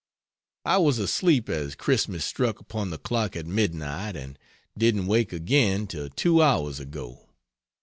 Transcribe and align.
I 0.65 0.77
was 0.77 0.97
asleep 0.97 1.47
as 1.47 1.75
Christmas 1.75 2.25
struck 2.25 2.59
upon 2.59 2.89
the 2.89 2.97
clock 2.97 3.35
at 3.35 3.45
mid 3.45 3.75
night, 3.75 4.15
and 4.15 4.39
didn't 4.75 5.05
wake 5.05 5.31
again 5.31 5.85
till 5.85 6.09
two 6.09 6.41
hours 6.41 6.79
ago. 6.79 7.29